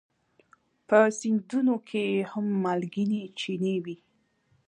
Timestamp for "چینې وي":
3.39-3.97